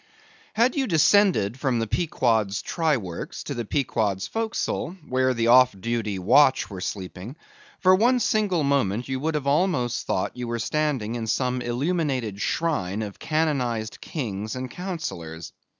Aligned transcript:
Had 0.55 0.75
you 0.75 0.87
descended 0.87 1.59
from 1.59 1.77
the 1.77 1.85
Pequod's 1.85 2.63
try 2.63 2.97
works 2.97 3.43
to 3.43 3.53
the 3.53 3.65
Pequod's 3.65 4.25
forecastle, 4.25 4.97
where 5.07 5.31
the 5.35 5.45
off 5.45 5.79
duty 5.79 6.17
watch 6.17 6.71
were 6.71 6.81
sleeping, 6.81 7.35
for 7.81 7.93
one 7.93 8.19
single 8.19 8.63
moment 8.63 9.07
you 9.07 9.19
would 9.19 9.35
have 9.35 9.45
almost 9.45 10.07
thought 10.07 10.35
you 10.35 10.47
were 10.47 10.57
standing 10.57 11.13
in 11.13 11.27
some 11.27 11.61
illuminated 11.61 12.41
shrine 12.41 13.03
of 13.03 13.19
canonized 13.19 14.01
kings 14.01 14.55
and 14.55 14.71
counsellors. 14.71 15.53